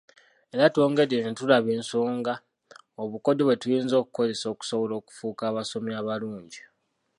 [0.53, 2.33] Era twongedde ne tulaba ensonga
[3.01, 6.61] obukodyo bwe tuyinza okukozesa okusobola okufuuka abasomi abalungi.